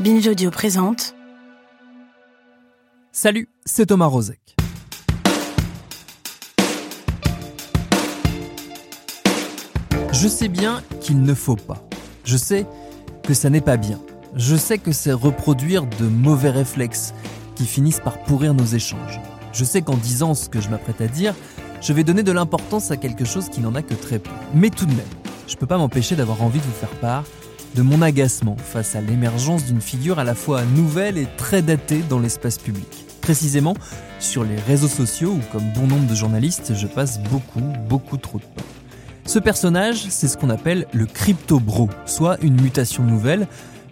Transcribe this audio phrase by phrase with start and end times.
[0.00, 1.16] Binge Audio présente
[3.10, 4.54] Salut, c'est Thomas Rozek.
[10.12, 11.84] Je sais bien qu'il ne faut pas.
[12.22, 12.64] Je sais
[13.24, 13.98] que ça n'est pas bien.
[14.36, 17.12] Je sais que c'est reproduire de mauvais réflexes
[17.56, 19.20] qui finissent par pourrir nos échanges.
[19.52, 21.34] Je sais qu'en disant ce que je m'apprête à dire,
[21.80, 24.30] je vais donner de l'importance à quelque chose qui n'en a que très peu.
[24.54, 25.00] Mais tout de même,
[25.48, 27.24] je peux pas m'empêcher d'avoir envie de vous faire part
[27.74, 32.02] de mon agacement face à l'émergence d'une figure à la fois nouvelle et très datée
[32.08, 33.06] dans l'espace public.
[33.20, 33.74] Précisément
[34.20, 38.38] sur les réseaux sociaux où, comme bon nombre de journalistes, je passe beaucoup, beaucoup trop
[38.38, 38.66] de temps.
[39.26, 43.46] Ce personnage, c'est ce qu'on appelle le crypto-bro, soit une mutation nouvelle,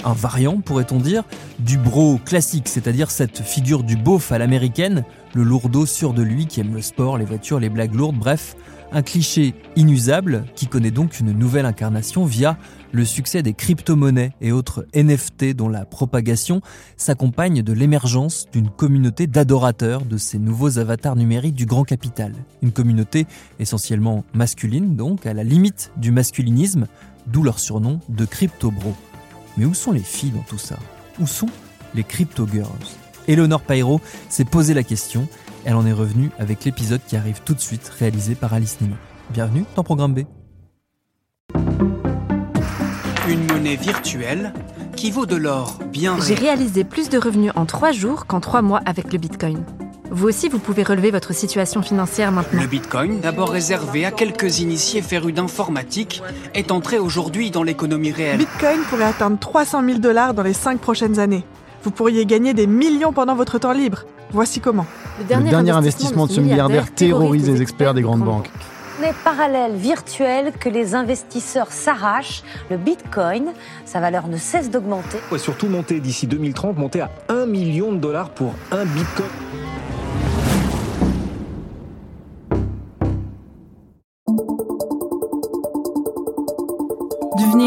[0.05, 1.25] un variant, pourrait-on dire,
[1.59, 6.47] du bro classique, c'est-à-dire cette figure du beauf à l'américaine, le lourdeau sûr de lui
[6.47, 8.57] qui aime le sport, les voitures, les blagues lourdes, bref,
[8.93, 12.57] un cliché inusable qui connaît donc une nouvelle incarnation via
[12.93, 16.61] le succès des crypto-monnaies et autres NFT dont la propagation
[16.97, 22.33] s'accompagne de l'émergence d'une communauté d'adorateurs de ces nouveaux avatars numériques du grand capital.
[22.63, 23.27] Une communauté
[23.59, 26.87] essentiellement masculine donc, à la limite du masculinisme,
[27.27, 28.95] d'où leur surnom de crypto-bro.
[29.57, 30.79] Mais où sont les filles dans tout ça?
[31.19, 31.49] Où sont
[31.95, 32.97] les crypto-girls?
[33.29, 35.27] Eleanor Pairo s'est posé la question,
[35.67, 38.95] elle en est revenue avec l'épisode qui arrive tout de suite réalisé par Alice Nino.
[39.31, 40.21] Bienvenue dans Programme B.
[43.29, 44.55] Une monnaie virtuelle
[44.95, 48.63] qui vaut de l'or bien J'ai réalisé plus de revenus en 3 jours qu'en 3
[48.63, 49.65] mois avec le Bitcoin.
[50.13, 52.61] Vous aussi, vous pouvez relever votre situation financière maintenant.
[52.61, 56.23] Le bitcoin, d'abord réservé à quelques initiés férus d'informatique,
[56.55, 58.39] est entré aujourd'hui dans l'économie réelle.
[58.39, 61.45] Bitcoin pourrait atteindre 300 000 dollars dans les 5 prochaines années.
[61.83, 64.05] Vous pourriez gagner des millions pendant votre temps libre.
[64.31, 64.87] Voici comment.
[65.19, 68.51] Le dernier investissement de ce milliardaire terrorise les experts des grandes banques.
[69.03, 73.53] Les parallèles virtuels que les investisseurs s'arrachent, le Bitcoin,
[73.85, 75.19] sa valeur ne cesse d'augmenter.
[75.33, 79.29] Et surtout monter d'ici 2030, monter à 1 million de dollars pour un bitcoin.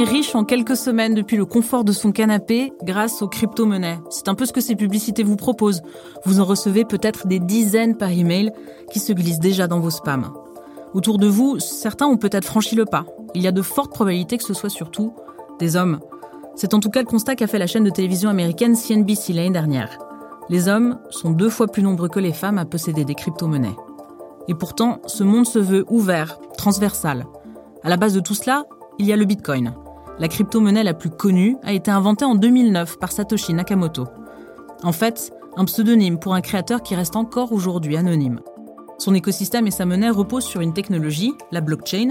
[0.03, 3.99] Riche en quelques semaines depuis le confort de son canapé grâce aux crypto-monnaies.
[4.09, 5.81] C'est un peu ce que ces publicités vous proposent.
[6.25, 8.51] Vous en recevez peut-être des dizaines par email
[8.91, 10.31] qui se glissent déjà dans vos spams.
[10.93, 13.05] Autour de vous, certains ont peut-être franchi le pas.
[13.35, 15.13] Il y a de fortes probabilités que ce soit surtout
[15.59, 15.99] des hommes.
[16.55, 19.51] C'est en tout cas le constat qu'a fait la chaîne de télévision américaine CNBC l'année
[19.51, 19.99] dernière.
[20.49, 23.75] Les hommes sont deux fois plus nombreux que les femmes à posséder des crypto-monnaies.
[24.47, 27.27] Et pourtant, ce monde se veut ouvert, transversal.
[27.83, 28.65] À la base de tout cela,
[28.97, 29.73] il y a le Bitcoin.
[30.19, 34.05] La crypto-monnaie la plus connue a été inventée en 2009 par Satoshi Nakamoto.
[34.83, 38.41] En fait, un pseudonyme pour un créateur qui reste encore aujourd'hui anonyme.
[38.97, 42.09] Son écosystème et sa monnaie reposent sur une technologie, la blockchain,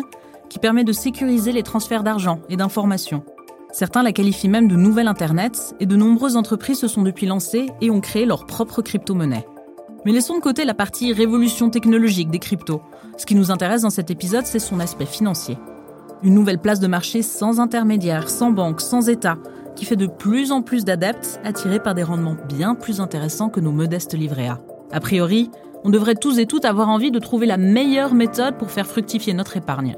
[0.49, 3.25] qui permet de sécuriser les transferts d'argent et d'informations.
[3.73, 7.67] Certains la qualifient même de nouvelle Internet et de nombreuses entreprises se sont depuis lancées
[7.83, 9.47] et ont créé leur propre crypto-monnaie.
[10.07, 12.81] Mais laissons de côté la partie révolution technologique des cryptos.
[13.19, 15.59] Ce qui nous intéresse dans cet épisode, c'est son aspect financier.
[16.25, 19.39] Une nouvelle place de marché sans intermédiaire, sans banque, sans État,
[19.77, 23.61] qui fait de plus en plus d'adeptes attirés par des rendements bien plus intéressants que
[23.61, 25.01] nos modestes livrets A.
[25.01, 25.51] Priori,
[25.85, 29.33] on devrait tous et toutes avoir envie de trouver la meilleure méthode pour faire fructifier
[29.33, 29.97] notre épargne.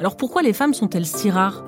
[0.00, 1.64] Alors pourquoi les femmes sont-elles si rares?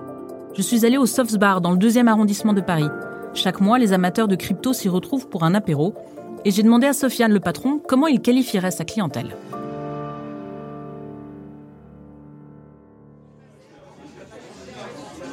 [0.55, 2.89] Je suis allée au Softs Bar dans le deuxième arrondissement de Paris.
[3.35, 5.95] Chaque mois, les amateurs de crypto s'y retrouvent pour un apéro,
[6.45, 9.37] et j'ai demandé à Sofiane, le patron, comment il qualifierait sa clientèle.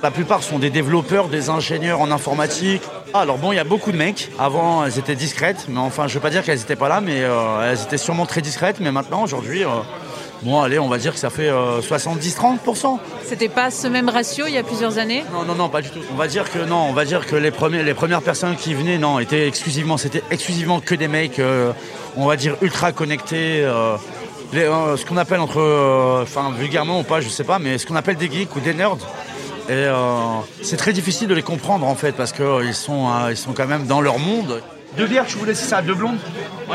[0.02, 2.82] La plupart sont des développeurs, des ingénieurs en informatique.
[3.14, 4.30] Ah, alors bon, il y a beaucoup de mecs.
[4.40, 7.22] Avant, elles étaient discrètes, mais enfin, je veux pas dire qu'elles étaient pas là, mais
[7.22, 8.78] euh, elles étaient sûrement très discrètes.
[8.80, 9.68] Mais maintenant, aujourd'hui, euh,
[10.44, 12.98] bon, allez, on va dire que ça fait euh, 70-30%.
[13.26, 15.26] C'était pas ce même ratio il y a plusieurs années?
[15.34, 16.00] Non, non, non, pas du tout.
[16.14, 18.74] On va dire que non, on va dire que les, premiers, les premières personnes qui
[18.74, 21.74] venaient, non, étaient exclusivement, c'était exclusivement que des mecs, euh,
[22.16, 23.64] on va dire ultra connectés.
[23.66, 23.98] euh,
[24.54, 27.78] les- euh, ce qu'on appelle entre, euh, enfin vulgairement ou pas, je sais pas, mais
[27.78, 28.96] ce qu'on appelle des geeks ou des nerds.
[29.70, 33.38] Et euh, c'est très difficile de les comprendre en fait parce qu'ils sont, euh, ils
[33.38, 34.64] sont quand même dans leur monde.
[34.98, 36.18] Deux bières, tu voulais c'est ça, deux blondes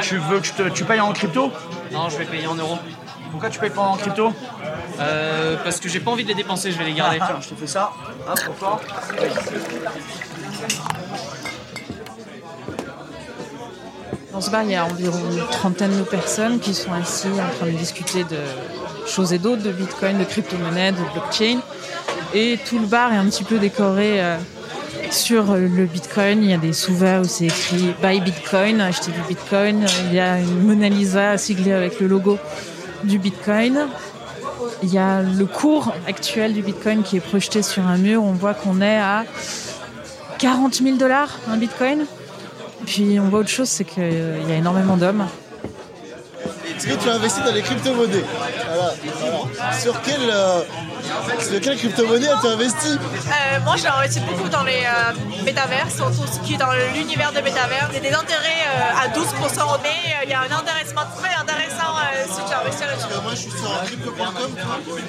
[0.03, 1.51] Tu veux que je te, tu payes en crypto
[1.91, 2.79] Non, je vais payer en euros.
[3.33, 4.33] Pourquoi tu payes pas en crypto
[5.01, 7.17] Euh, parce que j'ai pas envie de les dépenser, je vais les garder.
[7.17, 7.91] Tiens, je te fais ça.
[8.29, 8.81] Hop, trop fort.
[14.33, 17.57] Dans ce bar, il y a environ une trentaine de personnes qui sont assis en
[17.57, 18.39] train de discuter de
[19.09, 21.59] choses et d'autres, de Bitcoin, de crypto-monnaie, de blockchain.
[22.35, 24.37] Et tout le bar est un petit peu décoré euh,
[25.13, 26.43] sur le Bitcoin.
[26.43, 29.87] Il y a des sous-verts où c'est écrit Buy Bitcoin, acheter du Bitcoin.
[30.09, 32.39] Il y a une Mona Lisa siglée avec le logo
[33.05, 33.87] du Bitcoin.
[34.83, 38.25] Il y a le cours actuel du Bitcoin qui est projeté sur un mur.
[38.25, 39.25] On voit qu'on est à
[40.39, 42.05] 40 000 dollars un Bitcoin.
[42.85, 45.25] Puis on voit autre chose, c'est qu'il y a énormément d'hommes.
[46.77, 48.25] Est-ce que tu as investi dans les crypto-monnaies
[48.69, 49.73] voilà.
[49.79, 50.61] Sur quelle, euh,
[51.41, 56.27] sur quelle crypto-monnaie as-tu investi euh, Moi, j'ai investi beaucoup dans les euh, métaverses, tout
[56.33, 57.89] ce qui est dans l'univers de métavers.
[57.91, 58.65] Il y a des intérêts
[58.97, 61.95] à 12%, mais il y a un intéressement très intéressant
[62.27, 63.23] si tu investis là-dessus.
[63.23, 64.57] Moi, je suis sur crypto.com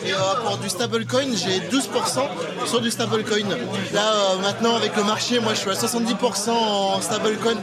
[0.06, 0.14] et
[0.46, 3.50] pour du stablecoin, j'ai 12% sur du stablecoin.
[3.94, 7.56] Là, maintenant, avec le marché, moi, je suis à 70% en stablecoin.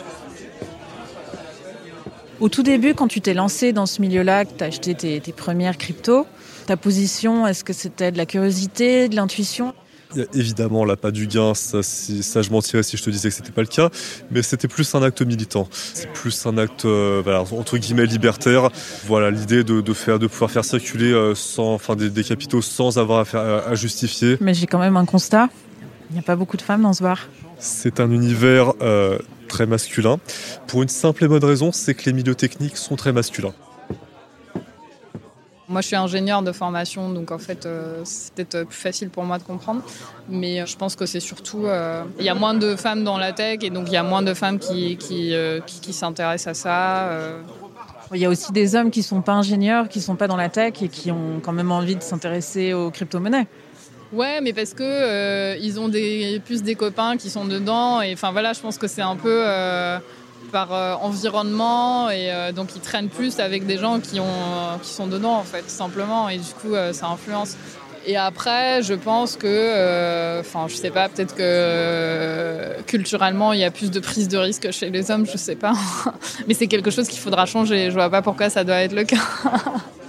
[2.43, 5.21] Au tout début, quand tu t'es lancé dans ce milieu-là, que tu as acheté tes,
[5.33, 6.27] premières cryptos,
[6.67, 9.75] ta position, est-ce que c'était de la curiosité, de l'intuition?
[10.35, 13.53] Évidemment là pas du gain, ça, ça je mentirais si je te disais que c'était
[13.53, 13.91] pas le cas,
[14.33, 15.69] mais c'était plus un acte militant.
[15.71, 17.23] C'est plus un acte euh,
[17.53, 18.71] entre guillemets libertaire.
[19.07, 23.21] Voilà l'idée de, faire, de pouvoir faire circuler euh, sans, enfin des, capitaux sans avoir
[23.21, 24.37] à, faire, à justifier.
[24.41, 25.49] Mais j'ai quand même un constat.
[26.11, 27.29] Il n'y a pas beaucoup de femmes dans ce bar.
[27.61, 29.17] C'est un univers euh,
[29.53, 30.19] très masculin.
[30.67, 33.53] Pour une simple et bonne raison, c'est que les milieux techniques sont très masculins.
[35.69, 39.25] Moi, je suis ingénieur de formation, donc en fait, euh, c'est peut-être plus facile pour
[39.25, 39.83] moi de comprendre.
[40.29, 43.17] Mais euh, je pense que c'est surtout, euh, il y a moins de femmes dans
[43.17, 45.35] la tech et donc il y a moins de femmes qui, qui,
[45.67, 47.11] qui, s'intéressent à ça.
[48.15, 50.29] Il y a aussi des hommes qui ne sont pas ingénieurs, qui ne sont pas
[50.29, 53.47] dans la tech et qui ont quand même envie de s'intéresser aux crypto-monnaies.
[54.13, 55.91] Ouais, mais parce que euh, ils ont
[56.45, 58.03] plus des copains qui sont dedans.
[58.03, 59.99] Et enfin voilà, je pense que c'est un peu euh,
[60.53, 62.11] par euh, environnement.
[62.11, 64.21] Et donc ils traînent plus avec des gens qui,
[64.83, 66.29] qui sont dedans, en fait, simplement.
[66.29, 67.57] Et du coup, ça influence.
[68.05, 73.71] Et après, je pense que, enfin, je sais pas, peut-être que culturellement, il y a
[73.71, 75.73] plus de prise de risque chez les hommes, je sais pas.
[76.49, 77.91] mais c'est quelque chose qu'il faudra changer.
[77.91, 79.17] Je vois pas pourquoi ça doit être le cas.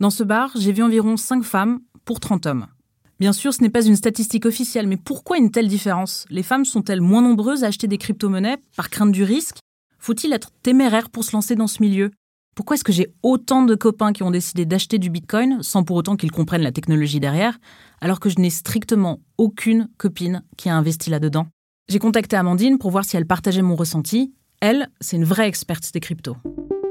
[0.00, 2.66] Dans ce bar, j'ai vu environ 5 femmes pour 30 hommes.
[3.18, 6.24] Bien sûr, ce n'est pas une statistique officielle, mais pourquoi une telle différence?
[6.30, 9.58] Les femmes sont-elles moins nombreuses à acheter des crypto-monnaies par crainte du risque?
[9.98, 12.12] Faut-il être téméraire pour se lancer dans ce milieu?
[12.54, 15.96] Pourquoi est-ce que j'ai autant de copains qui ont décidé d'acheter du Bitcoin sans pour
[15.96, 17.58] autant qu'ils comprennent la technologie derrière,
[18.00, 21.48] alors que je n'ai strictement aucune copine qui a investi là-dedans?
[21.88, 24.32] J'ai contacté Amandine pour voir si elle partageait mon ressenti.
[24.60, 26.36] Elle, c'est une vraie experte des cryptos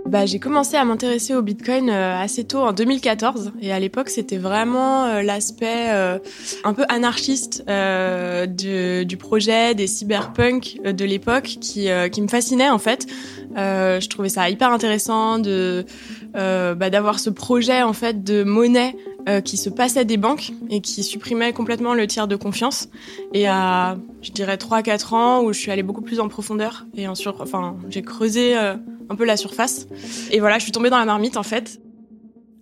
[0.08, 3.52] bah, J'ai commencé à m'intéresser au Bitcoin euh, assez tôt, en 2014.
[3.62, 6.20] Et à l'époque, c'était vraiment euh, l'aspect euh,
[6.64, 13.08] un peu anarchiste du, projet, des cyberpunk de l'époque qui, qui me fascinait en fait.
[13.56, 15.86] je trouvais ça hyper intéressant de
[16.34, 18.96] bah, d'avoir ce projet en fait de monnaie
[19.44, 22.90] qui se passait des banques et qui supprimait complètement le tiers de confiance.
[23.34, 27.08] Et à, je dirais, 3-4 ans, où je suis allée beaucoup plus en profondeur et
[27.08, 29.88] en sur, enfin, j'ai creusé un peu la surface.
[30.32, 31.82] Et voilà, je suis tombée dans la marmite en fait.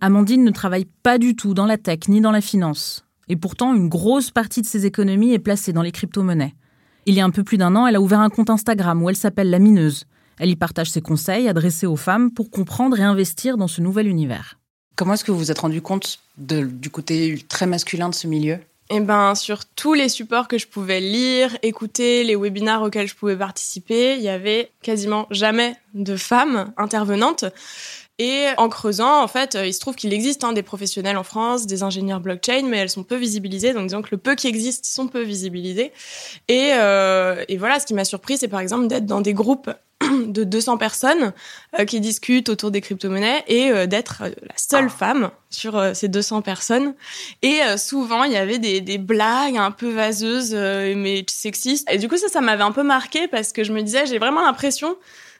[0.00, 3.06] Amandine ne travaille pas du tout dans la tech ni dans la finance.
[3.28, 6.54] Et pourtant, une grosse partie de ses économies est placée dans les crypto-monnaies.
[7.06, 9.08] Il y a un peu plus d'un an, elle a ouvert un compte Instagram où
[9.08, 10.04] elle s'appelle La Mineuse.
[10.38, 14.06] Elle y partage ses conseils adressés aux femmes pour comprendre et investir dans ce nouvel
[14.06, 14.58] univers.
[14.96, 18.58] Comment est-ce que vous vous êtes rendu compte du côté très masculin de ce milieu?
[18.88, 23.16] Eh ben, sur tous les supports que je pouvais lire, écouter, les webinaires auxquels je
[23.16, 27.44] pouvais participer, il y avait quasiment jamais de femmes intervenantes.
[28.18, 31.66] Et en creusant, en fait, il se trouve qu'il existe hein, des professionnels en France,
[31.66, 33.74] des ingénieurs blockchain, mais elles sont peu visibilisées.
[33.74, 35.92] Donc, disons que le peu qui existe sont peu visibilisés.
[36.48, 39.70] Et, euh, et voilà, ce qui m'a surpris, c'est par exemple d'être dans des groupes
[40.26, 41.32] de 200 personnes
[41.78, 46.08] euh, qui discutent autour des crypto-monnaies et euh, d'être euh, la seule femme sur ces
[46.08, 46.94] 200 personnes.
[47.40, 51.90] Et souvent, il y avait des, des, blagues un peu vaseuses mais sexistes.
[51.90, 54.18] Et du coup, ça, ça m'avait un peu marqué parce que je me disais, j'ai
[54.18, 54.96] vraiment l'impression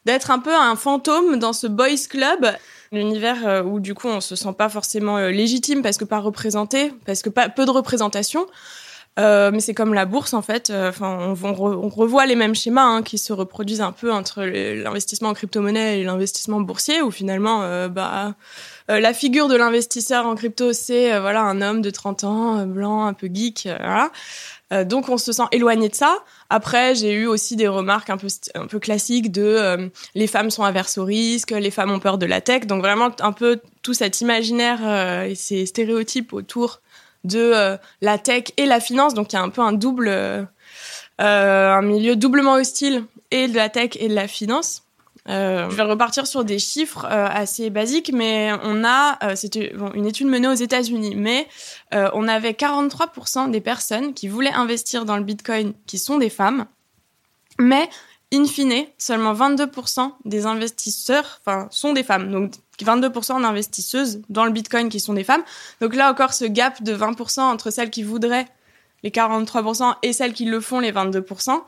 [0.07, 2.51] d'être un peu un fantôme dans ce boys club
[2.93, 7.21] l'univers où du coup on se sent pas forcément légitime parce que pas représenté, parce
[7.21, 8.47] que pas peu de représentation.
[9.17, 10.71] Mais c'est comme la bourse en fait.
[10.75, 15.31] Enfin, on, on, revoit les mêmes schémas hein, qui se reproduisent un peu entre l'investissement
[15.31, 18.35] en crypto-monnaie et l'investissement boursier, où finalement, bah,
[18.89, 23.15] la figure de l'investisseur en crypto, c'est voilà un homme de 30 ans, blanc, un
[23.15, 24.11] peu geek, voilà.
[24.73, 26.19] Euh, donc on se sent éloigné de ça.
[26.51, 30.51] Après, j'ai eu aussi des remarques un peu un peu classiques de euh, les femmes
[30.51, 32.67] sont averses au risque, les femmes ont peur de la tech.
[32.67, 36.81] Donc vraiment un peu tout cet imaginaire euh, et ces stéréotypes autour
[37.27, 39.15] de la tech et la finance.
[39.15, 40.09] Donc il y a un peu un double
[41.19, 44.87] un milieu doublement hostile et de la tech et de la finance.
[45.29, 49.75] Euh, je vais repartir sur des chiffres euh, assez basiques, mais on a, euh, c'était
[49.95, 51.49] une étude menée aux États-Unis, mais
[51.95, 56.31] euh, on avait 43% des personnes qui voulaient investir dans le Bitcoin qui sont des
[56.31, 56.67] femmes,
[57.59, 57.89] mais
[58.33, 61.41] in fine, seulement 22% des investisseurs,
[61.71, 62.31] sont des femmes.
[62.31, 65.43] Donc 22% d'investisseuses dans le Bitcoin qui sont des femmes.
[65.81, 68.47] Donc là encore, ce gap de 20% entre celles qui voudraient
[69.03, 71.63] les 43% et celles qui le font les 22%.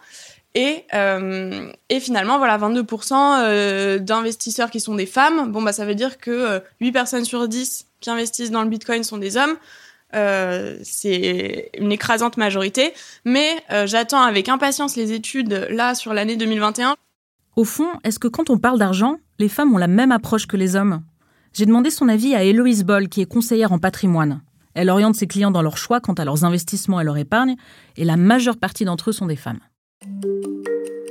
[0.55, 5.53] Et, euh, et finalement, voilà, 22% euh, d'investisseurs qui sont des femmes.
[5.53, 8.69] Bon, bah, ça veut dire que euh, 8 personnes sur 10 qui investissent dans le
[8.69, 9.57] Bitcoin sont des hommes.
[10.15, 12.93] Euh, c'est une écrasante majorité.
[13.25, 16.97] Mais euh, j'attends avec impatience les études là sur l'année 2021.
[17.57, 20.57] Au fond, est-ce que quand on parle d'argent, les femmes ont la même approche que
[20.57, 21.03] les hommes?
[21.53, 24.43] J'ai demandé son avis à Héloïse Boll, qui est conseillère en patrimoine.
[24.75, 27.57] Elle oriente ses clients dans leurs choix quant à leurs investissements et leur épargne,
[27.97, 29.59] et la majeure partie d'entre eux sont des femmes.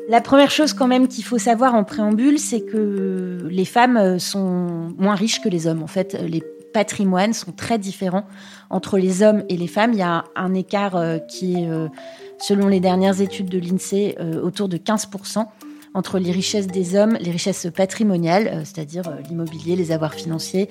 [0.09, 4.19] La première chose quand même qu'il faut savoir en préambule, c'est que les femmes euh,
[4.19, 5.83] sont moins riches que les hommes.
[5.83, 6.41] En fait, les
[6.77, 8.25] patrimoines sont très différents
[8.69, 9.93] entre les hommes et les femmes.
[9.93, 11.87] Il y a un écart euh, qui est, euh,
[12.37, 15.45] selon les dernières études de l'INSEE, autour de 15%
[15.95, 20.69] entre les richesses des hommes, les richesses patrimoniales, c'est-à-dire l'immobilier, les avoirs financiers,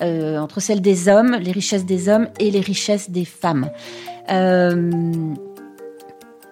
[0.00, 3.68] entre celles des hommes, les richesses des hommes et les richesses des femmes.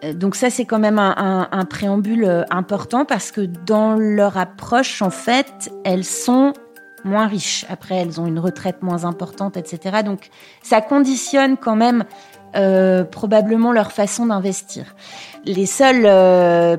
[0.05, 5.03] Euh, donc ça, c'est quand même un, préambule euh, important parce que dans leur approche,
[5.03, 6.53] en fait, elles sont
[7.07, 7.65] moins riches.
[7.69, 10.03] Après, elles ont une retraite moins importante, etc.
[10.05, 10.29] Donc
[10.63, 12.05] ça conditionne quand même
[12.55, 14.95] euh, probablement leur façon d'investir.
[15.45, 16.05] Les seuls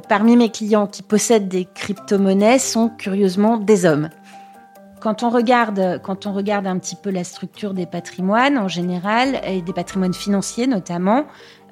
[0.07, 4.09] parmi mes clients qui possèdent des crypto-monnaies sont curieusement des hommes.
[4.99, 9.39] Quand on regarde, quand on regarde un petit peu la structure des patrimoines en général
[9.45, 11.25] et des patrimoines financiers notamment,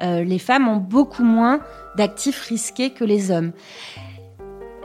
[0.04, 1.60] euh, les femmes ont beaucoup moins
[1.98, 3.52] d'actifs risqués que les hommes.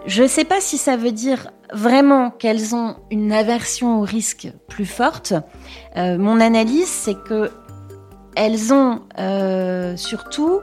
[0.07, 4.53] Je ne sais pas si ça veut dire vraiment qu'elles ont une aversion au risque
[4.69, 5.35] plus forte.
[5.97, 7.51] Euh, mon analyse, c'est que
[8.37, 10.61] elles ont euh, surtout,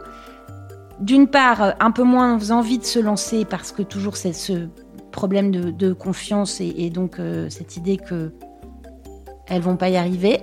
[1.00, 4.68] d'une part, un peu moins envie de se lancer parce que toujours c'est ce
[5.12, 8.32] problème de, confiance et, donc cette idée que
[9.48, 10.42] elles vont pas y arriver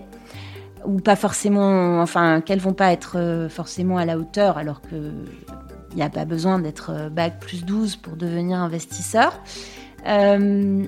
[0.84, 5.12] ou pas forcément, enfin, qu'elles vont pas être euh, forcément à la hauteur, alors que
[5.90, 9.40] il n'y a pas besoin d'être euh, bac plus 12 pour devenir investisseur.
[10.06, 10.84] Euh,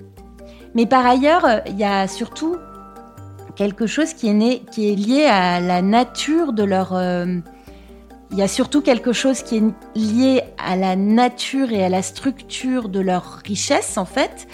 [0.74, 2.56] mais par ailleurs, il y a surtout
[3.54, 6.92] quelque chose qui est, lié à la nature de leur...
[8.30, 9.62] il y a surtout quelque chose qui est
[9.94, 14.46] lié à la nature et à la structure de leur richesse, en fait.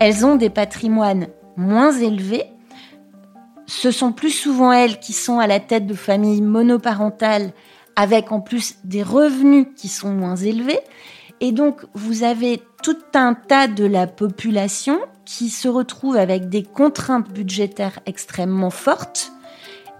[0.00, 2.52] Elles ont des patrimoines moins élevés,
[3.72, 7.52] ce sont plus souvent elles qui sont à la tête de familles monoparentales
[7.96, 10.80] avec en plus des revenus qui sont moins élevés.
[11.40, 16.62] Et donc, vous avez tout un tas de la population qui se retrouve avec des
[16.62, 19.32] contraintes budgétaires extrêmement fortes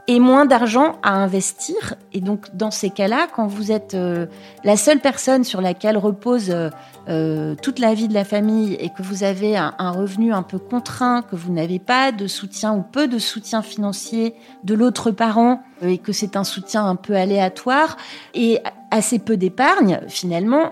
[0.09, 1.95] et moins d'argent à investir.
[2.13, 4.27] Et donc, dans ces cas-là, quand vous êtes euh,
[4.65, 6.71] la seule personne sur laquelle repose euh,
[7.09, 10.59] euh, toute la vie de la famille et que vous avez un, revenu un peu
[10.59, 14.35] contraint, que vous n'avez pas de soutien ou peu de soutien financier
[14.65, 17.97] de l'autre parent et que c'est un soutien un peu aléatoire
[18.35, 18.59] et
[18.91, 20.71] assez peu d'épargne, finalement,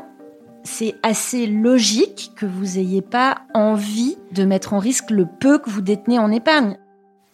[0.64, 5.70] c'est assez logique que vous n'ayez pas envie de mettre en risque le peu que
[5.70, 6.76] vous détenez en épargne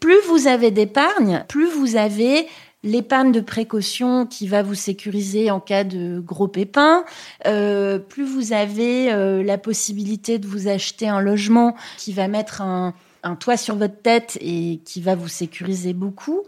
[0.01, 2.47] plus vous avez d'épargne, plus vous avez
[2.83, 7.05] l'épargne de précaution qui va vous sécuriser en cas de gros pépins,
[7.47, 12.63] euh, plus vous avez euh, la possibilité de vous acheter un logement qui va mettre
[12.63, 12.95] un,
[13.41, 16.43] toit sur votre tête et qui va vous sécuriser beaucoup.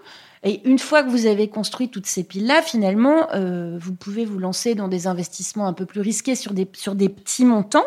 [0.44, 4.38] Et une fois que vous avez construit toutes ces piles-là, finalement, euh, vous pouvez vous
[4.38, 7.86] lancer dans des investissements un peu plus risqués sur des, sur des petits montants.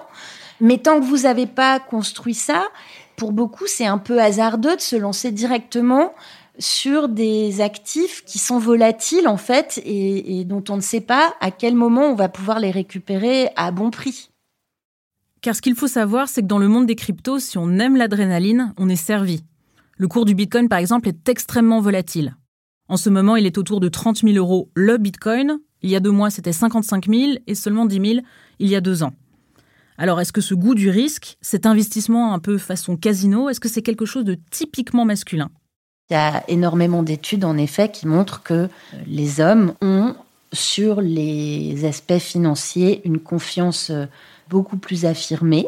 [0.59, 2.67] Mais tant que vous n'avez pas construit ça,
[3.15, 6.13] pour beaucoup, c'est un peu hasardeux de se lancer directement
[6.59, 11.49] sur des actifs qui sont volatiles en fait et, dont on ne sait pas à
[11.49, 14.29] quel moment on va pouvoir les récupérer à bon prix.
[15.41, 17.95] Car ce qu'il faut savoir, c'est que dans le monde des cryptos, si on aime
[17.95, 19.43] l'adrénaline, on est servi.
[19.97, 22.35] Le cours du Bitcoin, par exemple, est extrêmement volatile.
[22.91, 26.01] En ce moment, il est autour de 30 000 euros le Bitcoin, Il y a
[26.01, 28.19] deux mois, c'était 55 000 et seulement 10 000
[28.59, 29.13] il y a deux ans.
[29.97, 33.69] Alors, est-ce que ce goût du risque, cet investissement un peu façon casino, est-ce que
[33.69, 35.51] c'est quelque chose de typiquement masculin?
[36.09, 38.67] Il y a énormément d'études, en effet, qui montrent que
[39.07, 40.13] les hommes ont,
[40.51, 43.89] sur les aspects financiers, une confiance
[44.49, 45.65] beaucoup plus affirmée.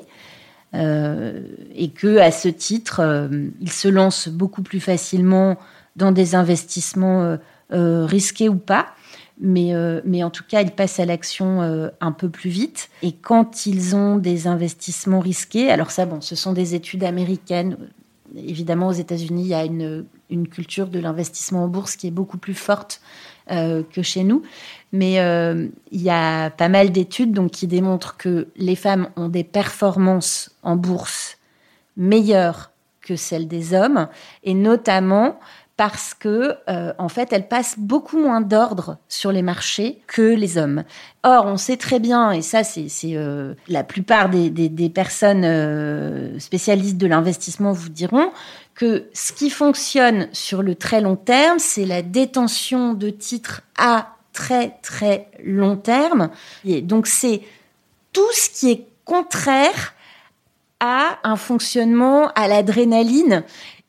[0.73, 1.39] Euh,
[1.73, 5.57] et que à ce titre, euh, ils se lancent beaucoup plus facilement
[5.95, 7.37] dans des investissements
[7.71, 8.87] euh, risqués ou pas.
[9.39, 9.73] Mais,
[10.05, 12.89] mais, en tout cas, ils passent à l'action un peu plus vite.
[13.01, 17.77] Et quand ils ont des investissements risqués, alors ça, bon, ce sont des études américaines.
[18.37, 20.05] Évidemment, aux États-Unis, il y a une,
[20.49, 23.01] culture de l'investissement en bourse qui est beaucoup plus forte
[23.49, 24.43] que chez nous.
[24.93, 29.27] Mais euh, il y a pas mal d'études donc, qui démontrent que les femmes ont
[29.27, 31.37] des performances en bourse
[31.97, 32.71] meilleures
[33.01, 34.07] que celles des hommes,
[34.43, 35.39] et notamment
[35.75, 40.57] parce que euh, en fait elles passent beaucoup moins d'ordre sur les marchés que les
[40.57, 40.83] hommes.
[41.23, 46.97] Or on sait très bien, et ça c'est euh, la plupart des, personnes euh, spécialistes
[46.97, 48.31] de l'investissement vous diront
[48.75, 54.09] que ce qui fonctionne sur le très long terme, c'est la détention de titres à
[54.31, 56.29] très très long terme.
[56.63, 57.41] Donc c'est
[58.11, 59.93] tout ce qui est contraire
[60.79, 63.43] à un fonctionnement à l'adrénaline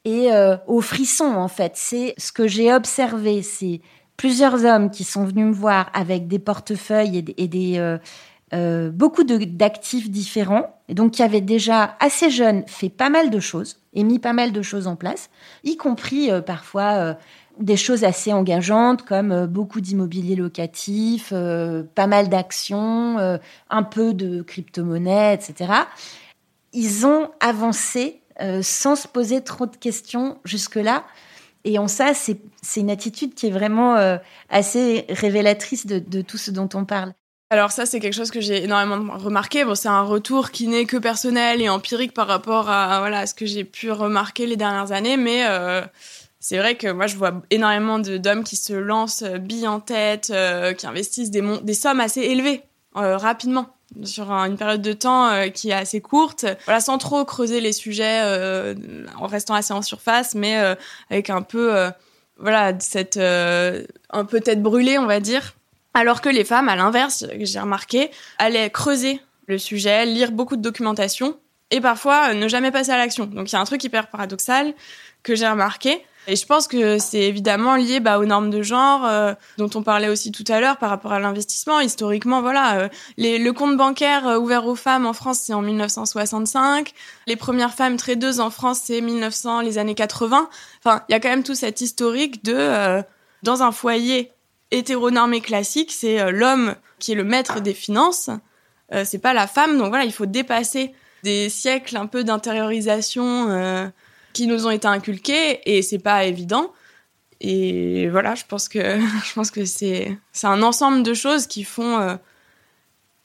[0.04, 1.72] et euh, au frisson en fait.
[1.74, 3.80] C'est ce que j'ai observé, c'est
[4.16, 7.98] plusieurs hommes qui sont venus me voir avec des portefeuilles et des, euh,
[8.52, 13.40] euh, beaucoup d'actifs différents, et donc qui avaient déjà assez jeunes fait pas mal de
[13.40, 15.30] choses et mis pas mal de choses en place,
[15.64, 17.16] y compris parfois
[17.58, 23.38] des choses assez engageantes comme euh, beaucoup d'immobilier locatif, euh, pas mal d'actions, euh,
[23.70, 25.72] un peu de crypto-monnaie, etc.
[26.72, 28.20] Ils ont avancé
[28.62, 31.04] sans se poser trop de questions jusque-là.
[31.64, 32.40] Et en ça, c'est
[32.76, 34.18] une attitude qui est vraiment
[34.50, 37.12] assez révélatrice de, tout ce dont on parle.
[37.50, 39.64] Alors ça, c'est quelque chose que j'ai énormément remarqué.
[39.64, 43.34] Bon, c'est un retour qui n'est que personnel et empirique par rapport à, voilà, ce
[43.34, 45.44] que j'ai pu remarquer les dernières années, mais
[46.44, 50.28] c'est vrai que moi, je vois énormément d'hommes qui se lancent euh, billes en tête,
[50.28, 52.60] euh, qui investissent des, sommes assez élevées
[52.98, 57.60] euh, rapidement sur une période de temps qui est assez courte, voilà, sans trop creuser
[57.60, 58.20] les sujets,
[59.16, 60.56] en restant assez en surface, mais
[61.10, 61.90] avec un peu,
[62.38, 65.54] voilà, cette un peu tête brûlée, on va dire.
[65.94, 70.62] Alors que les femmes, à l'inverse, j'ai remarqué, allaient creuser le sujet, lire beaucoup de
[70.62, 71.38] documentation
[71.70, 73.26] et parfois ne jamais passer à l'action.
[73.26, 74.74] Donc il y a un truc hyper paradoxal
[75.22, 79.04] que j'ai remarqué, et je pense que c'est évidemment lié bah, aux normes de genre
[79.04, 81.80] euh, dont on parlait aussi tout à l'heure par rapport à l'investissement.
[81.80, 85.60] Historiquement, voilà, euh, les, le compte bancaire euh, ouvert aux femmes en France, c'est en
[85.60, 86.92] 1965.
[87.26, 90.48] Les premières femmes tradeuses en France, c'est 1900, les années 80.
[90.82, 93.02] Enfin, il y a quand même tout cet historique de
[93.42, 94.32] dans un foyer
[94.70, 98.30] hétéronormé classique, c'est l'homme qui est le maître des finances.
[99.04, 99.76] c'est pas la femme.
[99.76, 103.92] Donc voilà, il faut dépasser des siècles un peu d'intériorisation
[104.34, 106.72] qui nous ont été inculqués et c'est pas évident.
[107.40, 111.64] Et voilà, je pense que je pense que c'est c'est un ensemble de choses qui
[111.64, 112.16] font euh,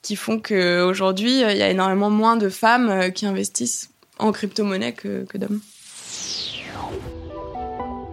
[0.02, 4.32] qui font que aujourd'hui il y a énormément moins de femmes euh, qui investissent en
[4.32, 5.60] crypto-monnaie que, que d'hommes.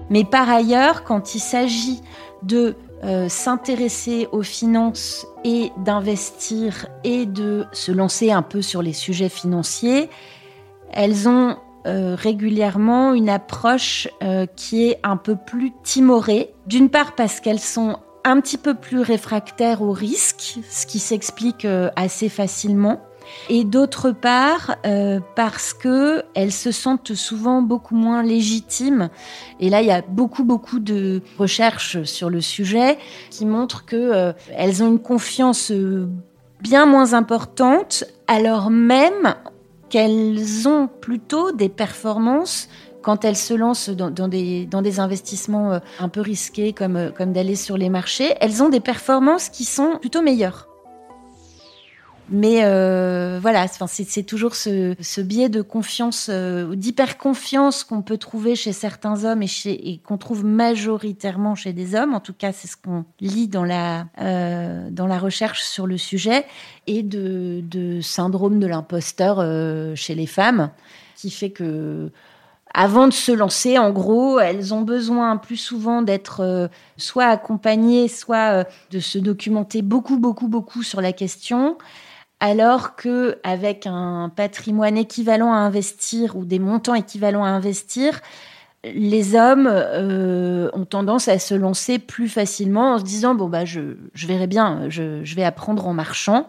[0.09, 2.01] Mais par ailleurs, quand il s'agit
[2.43, 8.93] de euh, s'intéresser aux finances et d'investir et de se lancer un peu sur les
[8.93, 10.09] sujets financiers,
[10.93, 11.57] elles ont
[11.87, 16.53] euh, régulièrement une approche euh, qui est un peu plus timorée.
[16.67, 21.65] D'une part parce qu'elles sont un petit peu plus réfractaires au risque, ce qui s'explique
[21.65, 23.01] euh, assez facilement.
[23.49, 24.77] Et d'autre part,
[25.35, 29.09] parce que elles se sentent souvent beaucoup moins légitimes.
[29.59, 32.99] Et là, il y a beaucoup, beaucoup de recherches sur le sujet
[33.31, 35.73] qui montrent que elles ont une confiance
[36.61, 39.35] bien moins importante, alors même
[39.89, 42.69] qu'elles ont plutôt des performances
[43.03, 47.11] quand elles se lancent dans, des, dans des investissements euh, un peu risqués comme, euh,
[47.11, 50.66] comme d'aller sur les marchés, elles ont des performances qui sont plutôt meilleures.
[52.29, 58.73] Mais euh, voilà, c'est toujours ce, biais de confiance, euh, d'hyper-confiance qu'on peut trouver chez
[58.73, 62.15] certains hommes et, qu'on trouve majoritairement chez des hommes.
[62.15, 65.99] En tout cas, c'est ce qu'on lit dans la, euh, dans la recherche sur le
[65.99, 66.45] sujet.
[66.89, 70.71] Et de, syndrome de l'imposteur euh, chez les femmes,
[71.15, 72.11] qui fait que
[72.75, 78.67] avant de se lancer, en gros, elles ont besoin plus souvent d'être soit accompagnées, soit
[78.91, 81.79] de se documenter beaucoup, beaucoup, beaucoup sur la question
[82.41, 88.21] alors que avec un patrimoine équivalent à investir ou des montants équivalents à investir,
[88.85, 93.65] les hommes euh, ont tendance à se lancer plus facilement en se disant bon bah
[93.65, 96.47] je, verrai bien, je vais apprendre en marchant.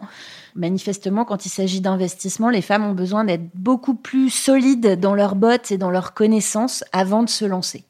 [0.54, 5.36] Manifestement, quand il s'agit d'investissement, les femmes ont besoin d'être beaucoup plus solides dans leurs
[5.36, 7.84] bottes et dans leurs connaissances avant de se lancer.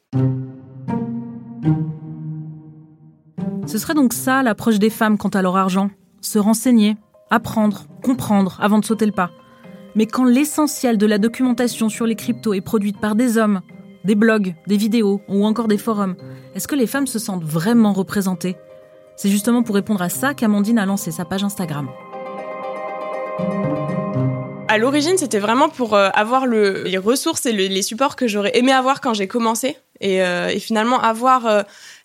[3.65, 5.89] Ce serait donc ça l'approche des femmes quant à leur argent?
[6.21, 6.97] Se renseigner,
[7.29, 9.31] apprendre, comprendre avant de sauter le pas.
[9.95, 13.61] Mais quand l'essentiel de la documentation sur les cryptos est produite par des hommes,
[14.03, 16.15] des blogs, des vidéos ou encore des forums,
[16.55, 18.55] est-ce que les femmes se sentent vraiment représentées?
[19.15, 21.89] C'est justement pour répondre à ça qu'Amandine a lancé sa page Instagram.
[24.67, 28.71] À l'origine, c'était vraiment pour euh, avoir les ressources et les supports que j'aurais aimé
[28.71, 29.75] avoir quand j'ai commencé.
[30.01, 31.61] Et, euh, finalement, avoir euh,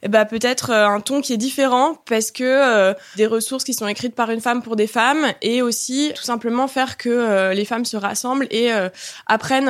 [0.08, 4.30] ben, peut-être un ton qui est différent parce que des ressources qui sont écrites par
[4.30, 8.46] une femme pour des femmes et aussi tout simplement faire que les femmes se rassemblent
[8.50, 8.70] et
[9.26, 9.68] apprennent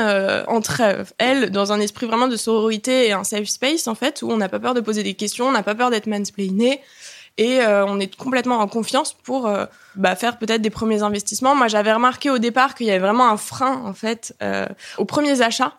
[0.48, 0.82] entre
[1.18, 4.36] elles dans un esprit vraiment de sororité et un safe space en fait où on
[4.36, 6.80] n'a pas peur de poser des questions, on n'a pas peur d'être mansplainé
[7.36, 9.66] et euh, on est complètement en confiance pour euh,
[9.96, 11.54] bah, faire peut-être des premiers investissements.
[11.54, 14.66] Moi, j'avais remarqué au départ qu'il y avait vraiment un frein en fait euh,
[14.98, 15.72] aux premiers achats.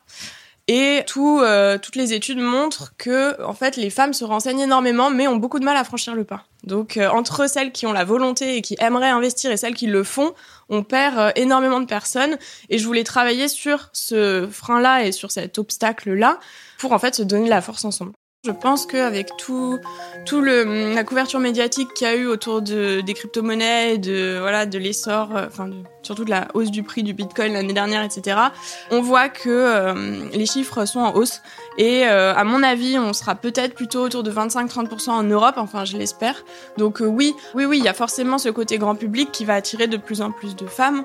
[0.67, 1.43] Et tout,
[1.81, 5.59] toutes les études montrent que en fait les femmes se renseignent énormément, mais ont beaucoup
[5.59, 6.45] de mal à franchir le pas.
[6.63, 10.03] Donc entre celles qui ont la volonté et qui aimeraient investir et celles qui le
[10.03, 10.33] font,
[10.69, 12.39] on perd énormément de personnes.
[12.69, 16.39] Et je voulais travailler sur ce frein-là et sur cet obstacle-là
[16.79, 18.13] pour en fait se donner la force ensemble.
[18.45, 19.79] Je pense qu'avec tout,
[20.25, 24.67] tout le, la couverture médiatique qu'il y a eu autour de, des crypto-monnaies, de, voilà,
[24.67, 25.71] de l'essor, euh, enfin,
[26.03, 28.37] surtout de la hausse du prix du bitcoin l'année dernière, etc.,
[28.91, 31.41] on voit que euh, les chiffres sont en hausse.
[31.79, 35.83] Et euh, à mon avis, on sera peut-être plutôt autour de 25-30% en Europe, enfin,
[35.83, 36.45] je l'espère.
[36.77, 39.87] Donc oui, oui, oui, il y a forcément ce côté grand public qui va attirer
[39.87, 41.03] de plus en plus de femmes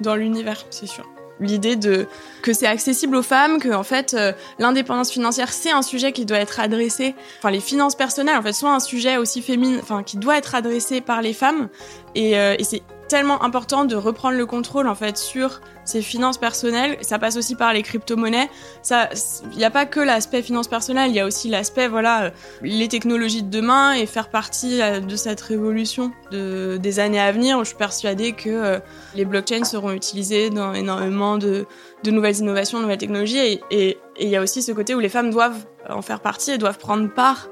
[0.00, 2.06] dans l'univers, c'est sûr l'idée de
[2.42, 6.24] que c'est accessible aux femmes, que en fait euh, l'indépendance financière c'est un sujet qui
[6.24, 10.02] doit être adressé, enfin les finances personnelles en fait sont un sujet aussi féminin, enfin
[10.02, 11.68] qui doit être adressé par les femmes.
[12.14, 16.38] Et, euh, et c'est tellement important de reprendre le contrôle en fait sur ses finances
[16.38, 16.98] personnelles.
[17.02, 18.50] Ça passe aussi par les crypto-monnaies.
[18.90, 22.30] Il n'y a pas que l'aspect finances personnelles, il y a aussi l'aspect voilà euh,
[22.62, 27.30] les technologies de demain et faire partie euh, de cette révolution de, des années à
[27.32, 27.58] venir.
[27.60, 28.78] Je suis persuadée que euh,
[29.14, 31.66] les blockchains seront utilisés dans énormément de,
[32.02, 33.38] de nouvelles innovations, de nouvelles technologies.
[33.38, 36.52] Et, et il y a aussi ce côté où les femmes doivent en faire partie
[36.52, 37.48] et doivent prendre part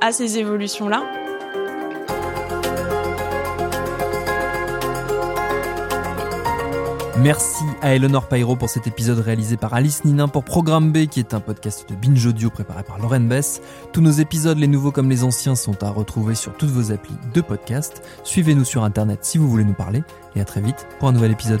[0.00, 1.19] à ces évolutions là.
[7.22, 11.20] Merci à Eleanor Pyro pour cet épisode réalisé par Alice Ninin pour Programme B, qui
[11.20, 13.60] est un podcast de Binge Audio préparé par Lauren Bess.
[13.92, 17.16] Tous nos épisodes, les nouveaux comme les anciens, sont à retrouver sur toutes vos applis
[17.34, 18.02] de podcast.
[18.24, 20.02] Suivez-nous sur Internet si vous voulez nous parler,
[20.34, 21.60] et à très vite pour un nouvel épisode.